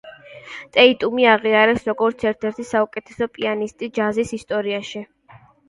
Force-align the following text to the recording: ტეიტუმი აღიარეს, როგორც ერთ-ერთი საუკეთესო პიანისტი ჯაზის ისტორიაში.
ტეიტუმი 0.77 1.27
აღიარეს, 1.33 1.85
როგორც 1.91 2.25
ერთ-ერთი 2.31 2.67
საუკეთესო 2.71 3.29
პიანისტი 3.37 3.93
ჯაზის 4.01 4.35
ისტორიაში. 4.43 5.07